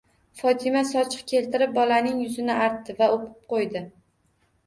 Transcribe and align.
Fotima 0.39 0.79
sochiq 0.91 1.19
keltirib 1.31 1.75
bolaning 1.75 2.17
yuzini 2.23 2.57
artdi 2.67 2.95
va 3.03 3.11
o'pib 3.17 3.47
qo'ydi. 3.53 3.85